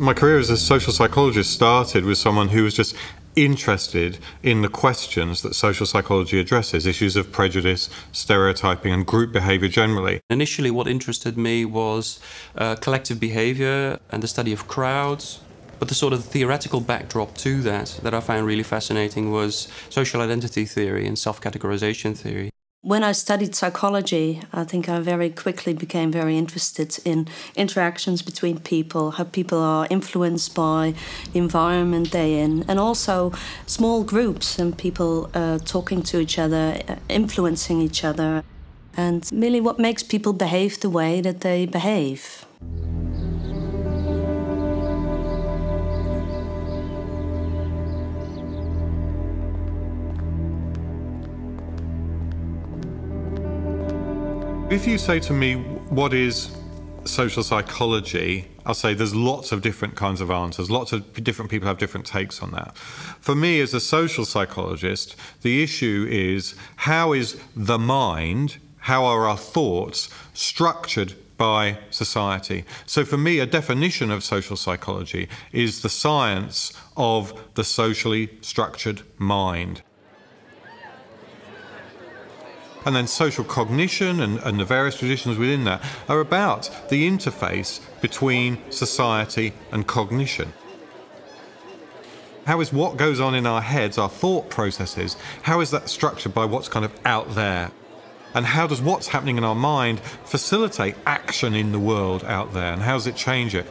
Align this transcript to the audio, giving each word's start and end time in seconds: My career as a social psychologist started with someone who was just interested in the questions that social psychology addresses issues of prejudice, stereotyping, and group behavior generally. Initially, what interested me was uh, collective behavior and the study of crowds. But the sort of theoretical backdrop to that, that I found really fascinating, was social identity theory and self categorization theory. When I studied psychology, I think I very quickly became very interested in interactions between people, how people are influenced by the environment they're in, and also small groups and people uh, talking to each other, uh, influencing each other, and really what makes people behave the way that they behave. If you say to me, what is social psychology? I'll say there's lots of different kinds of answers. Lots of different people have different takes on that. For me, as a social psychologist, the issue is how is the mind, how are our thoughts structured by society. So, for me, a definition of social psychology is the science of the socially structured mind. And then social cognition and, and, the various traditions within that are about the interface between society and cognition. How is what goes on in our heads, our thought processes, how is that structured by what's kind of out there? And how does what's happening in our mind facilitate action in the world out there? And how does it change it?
My 0.00 0.14
career 0.14 0.38
as 0.38 0.48
a 0.48 0.56
social 0.56 0.94
psychologist 0.94 1.52
started 1.52 2.06
with 2.06 2.16
someone 2.16 2.48
who 2.48 2.64
was 2.64 2.72
just 2.72 2.96
interested 3.36 4.18
in 4.42 4.62
the 4.62 4.70
questions 4.70 5.42
that 5.42 5.54
social 5.54 5.84
psychology 5.84 6.40
addresses 6.40 6.86
issues 6.86 7.16
of 7.16 7.30
prejudice, 7.30 7.90
stereotyping, 8.10 8.94
and 8.94 9.04
group 9.04 9.30
behavior 9.30 9.68
generally. 9.68 10.22
Initially, 10.30 10.70
what 10.70 10.88
interested 10.88 11.36
me 11.36 11.66
was 11.66 12.18
uh, 12.56 12.76
collective 12.76 13.20
behavior 13.20 13.98
and 14.08 14.22
the 14.22 14.26
study 14.26 14.54
of 14.54 14.66
crowds. 14.66 15.40
But 15.78 15.88
the 15.88 15.94
sort 15.94 16.14
of 16.14 16.24
theoretical 16.24 16.80
backdrop 16.80 17.36
to 17.36 17.60
that, 17.60 18.00
that 18.02 18.14
I 18.14 18.20
found 18.20 18.46
really 18.46 18.62
fascinating, 18.62 19.30
was 19.30 19.68
social 19.90 20.22
identity 20.22 20.64
theory 20.64 21.06
and 21.06 21.18
self 21.18 21.42
categorization 21.42 22.16
theory. 22.16 22.50
When 22.82 23.04
I 23.04 23.12
studied 23.12 23.54
psychology, 23.54 24.40
I 24.54 24.64
think 24.64 24.88
I 24.88 25.00
very 25.00 25.28
quickly 25.28 25.74
became 25.74 26.10
very 26.10 26.38
interested 26.38 26.98
in 27.04 27.28
interactions 27.54 28.22
between 28.22 28.58
people, 28.58 29.10
how 29.10 29.24
people 29.24 29.58
are 29.58 29.86
influenced 29.90 30.54
by 30.54 30.94
the 31.34 31.40
environment 31.40 32.10
they're 32.10 32.42
in, 32.42 32.64
and 32.68 32.80
also 32.80 33.32
small 33.66 34.02
groups 34.02 34.58
and 34.58 34.78
people 34.78 35.28
uh, 35.34 35.58
talking 35.58 36.02
to 36.04 36.20
each 36.20 36.38
other, 36.38 36.80
uh, 36.88 36.96
influencing 37.10 37.82
each 37.82 38.02
other, 38.02 38.42
and 38.96 39.28
really 39.30 39.60
what 39.60 39.78
makes 39.78 40.02
people 40.02 40.32
behave 40.32 40.80
the 40.80 40.88
way 40.88 41.20
that 41.20 41.42
they 41.42 41.66
behave. 41.66 42.46
If 54.70 54.86
you 54.86 54.98
say 54.98 55.18
to 55.20 55.32
me, 55.32 55.56
what 55.56 56.14
is 56.14 56.56
social 57.04 57.42
psychology? 57.42 58.46
I'll 58.64 58.72
say 58.72 58.94
there's 58.94 59.16
lots 59.16 59.50
of 59.50 59.62
different 59.62 59.96
kinds 59.96 60.20
of 60.20 60.30
answers. 60.30 60.70
Lots 60.70 60.92
of 60.92 61.12
different 61.24 61.50
people 61.50 61.66
have 61.66 61.76
different 61.76 62.06
takes 62.06 62.40
on 62.40 62.52
that. 62.52 62.78
For 62.78 63.34
me, 63.34 63.60
as 63.60 63.74
a 63.74 63.80
social 63.80 64.24
psychologist, 64.24 65.16
the 65.42 65.60
issue 65.64 66.06
is 66.08 66.54
how 66.76 67.12
is 67.12 67.40
the 67.56 67.80
mind, 67.80 68.58
how 68.78 69.04
are 69.06 69.26
our 69.26 69.36
thoughts 69.36 70.08
structured 70.34 71.14
by 71.36 71.78
society. 71.90 72.64
So, 72.86 73.04
for 73.04 73.16
me, 73.16 73.40
a 73.40 73.46
definition 73.46 74.12
of 74.12 74.22
social 74.22 74.56
psychology 74.56 75.28
is 75.50 75.82
the 75.82 75.88
science 75.88 76.72
of 76.96 77.32
the 77.54 77.64
socially 77.64 78.38
structured 78.40 79.02
mind. 79.18 79.82
And 82.84 82.96
then 82.96 83.06
social 83.06 83.44
cognition 83.44 84.20
and, 84.20 84.38
and, 84.38 84.58
the 84.58 84.64
various 84.64 84.96
traditions 84.96 85.36
within 85.36 85.64
that 85.64 85.82
are 86.08 86.20
about 86.20 86.70
the 86.88 87.08
interface 87.08 87.80
between 88.00 88.58
society 88.70 89.52
and 89.70 89.86
cognition. 89.86 90.52
How 92.46 92.60
is 92.60 92.72
what 92.72 92.96
goes 92.96 93.20
on 93.20 93.34
in 93.34 93.46
our 93.46 93.60
heads, 93.60 93.98
our 93.98 94.08
thought 94.08 94.48
processes, 94.48 95.16
how 95.42 95.60
is 95.60 95.70
that 95.72 95.88
structured 95.88 96.34
by 96.34 96.46
what's 96.46 96.68
kind 96.68 96.84
of 96.84 96.92
out 97.04 97.34
there? 97.34 97.70
And 98.34 98.46
how 98.46 98.66
does 98.66 98.80
what's 98.80 99.08
happening 99.08 99.36
in 99.36 99.44
our 99.44 99.54
mind 99.54 100.00
facilitate 100.00 100.94
action 101.04 101.54
in 101.54 101.72
the 101.72 101.78
world 101.78 102.24
out 102.24 102.54
there? 102.54 102.72
And 102.72 102.82
how 102.82 102.94
does 102.94 103.06
it 103.06 103.16
change 103.16 103.54
it? 103.54 103.66